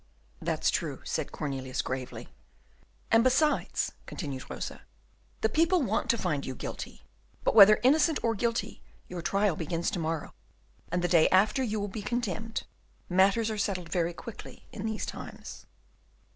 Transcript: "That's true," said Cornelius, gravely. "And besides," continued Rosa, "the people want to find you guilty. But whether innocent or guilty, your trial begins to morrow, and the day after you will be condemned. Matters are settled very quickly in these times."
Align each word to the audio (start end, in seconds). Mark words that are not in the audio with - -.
"That's 0.41 0.71
true," 0.71 0.99
said 1.03 1.31
Cornelius, 1.31 1.83
gravely. 1.83 2.27
"And 3.11 3.23
besides," 3.23 3.91
continued 4.07 4.49
Rosa, 4.49 4.81
"the 5.41 5.47
people 5.47 5.83
want 5.83 6.09
to 6.09 6.17
find 6.17 6.43
you 6.43 6.55
guilty. 6.55 7.03
But 7.43 7.53
whether 7.53 7.79
innocent 7.83 8.17
or 8.23 8.33
guilty, 8.33 8.81
your 9.07 9.21
trial 9.21 9.55
begins 9.55 9.91
to 9.91 9.99
morrow, 9.99 10.33
and 10.91 11.03
the 11.03 11.07
day 11.07 11.29
after 11.29 11.61
you 11.61 11.79
will 11.79 11.87
be 11.87 12.01
condemned. 12.01 12.63
Matters 13.09 13.51
are 13.51 13.59
settled 13.59 13.89
very 13.89 14.15
quickly 14.15 14.65
in 14.71 14.87
these 14.87 15.05
times." 15.05 15.67